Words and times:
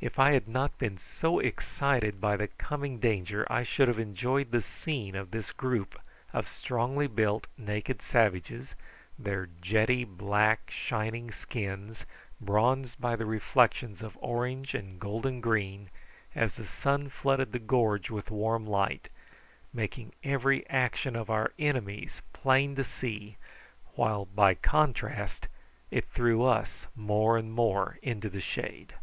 If 0.00 0.18
I 0.18 0.32
had 0.32 0.48
not 0.48 0.78
been 0.78 0.96
so 0.96 1.38
excited 1.38 2.18
by 2.18 2.34
the 2.38 2.48
coming 2.48 2.98
danger 2.98 3.46
I 3.50 3.62
should 3.62 3.88
have 3.88 3.98
enjoyed 3.98 4.52
the 4.52 4.62
scene 4.62 5.14
of 5.14 5.32
this 5.32 5.52
group 5.52 6.00
of 6.32 6.48
strongly 6.48 7.06
built 7.06 7.46
naked 7.58 8.00
savages, 8.00 8.74
their 9.18 9.50
jetty 9.60 10.04
black, 10.04 10.70
shining 10.70 11.30
skins 11.30 12.06
bronzed 12.40 12.98
by 13.02 13.16
the 13.16 13.26
reflections 13.26 14.00
of 14.00 14.16
orange 14.22 14.72
and 14.74 14.98
golden 14.98 15.42
green 15.42 15.90
as 16.34 16.54
the 16.54 16.64
sun 16.64 17.10
flooded 17.10 17.52
the 17.52 17.58
gorge 17.58 18.08
with 18.08 18.30
warm 18.30 18.66
light, 18.66 19.10
making 19.74 20.14
every 20.24 20.66
action 20.70 21.14
of 21.14 21.28
our 21.28 21.52
enemies 21.58 22.22
plain 22.32 22.74
to 22.76 22.82
see, 22.82 23.36
while 23.94 24.24
by 24.24 24.54
contrast 24.54 25.48
it 25.90 26.06
threw 26.06 26.42
us 26.46 26.86
more 26.96 27.36
and 27.36 27.52
more 27.52 27.98
into 28.00 28.30
the 28.30 28.40
shade. 28.40 28.94